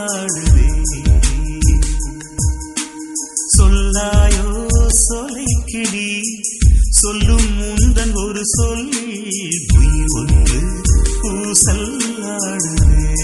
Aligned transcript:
போராடுவே 0.00 0.66
சொல்லாயோ 3.54 4.50
சொலைக்கிடி 5.00 6.10
சொல்லும் 7.00 7.48
முந்தன் 7.58 8.14
ஒரு 8.22 8.42
சொல்லி 8.52 9.04
உயிர் 9.76 10.14
ஒன்று 10.20 10.60
பூசல்லாடுவே 11.20 13.17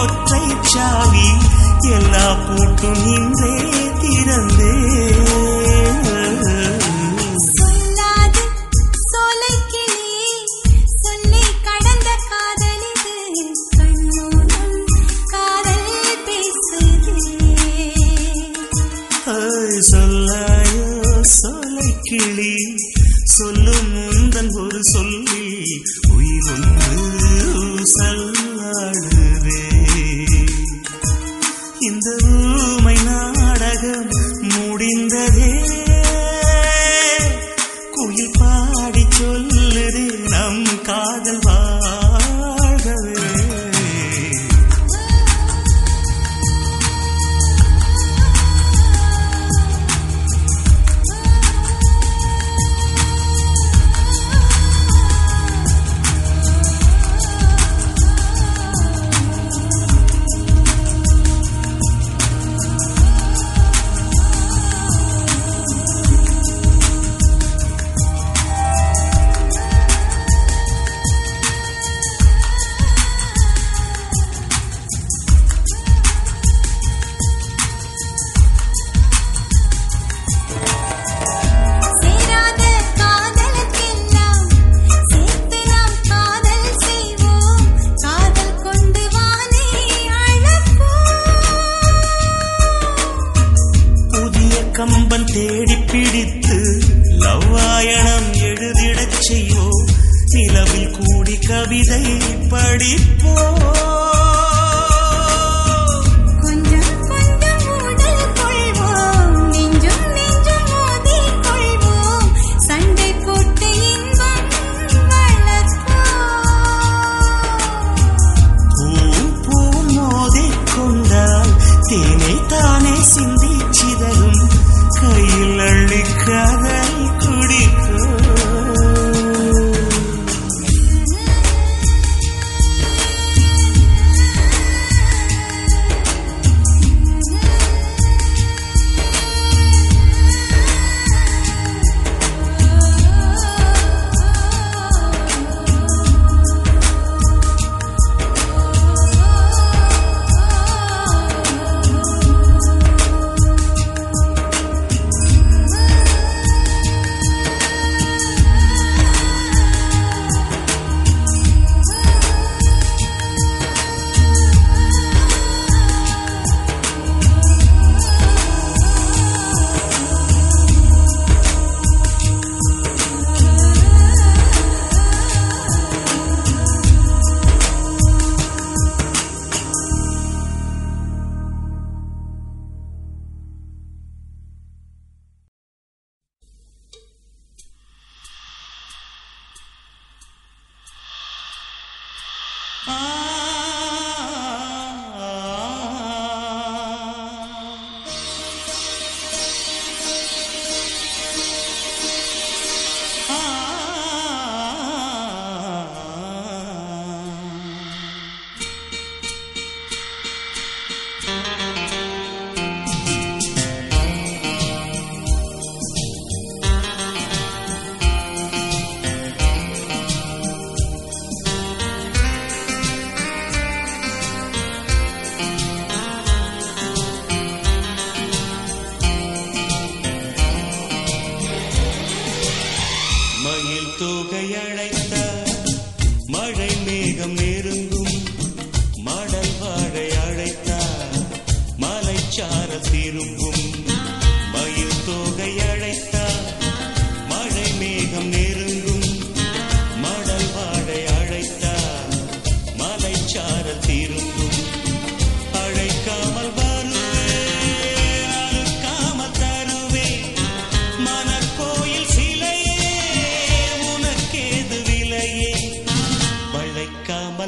ஒற்றை 0.00 0.44
சாவி 0.62 1.28
எல்லா 1.90 2.26
பூட்டும் 2.44 3.04
இன்றே 3.16 3.54
திறந்தே. 4.00 4.72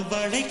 வளைக்காமல் 0.01 0.50